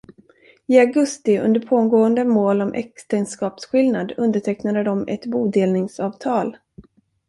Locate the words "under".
1.37-1.59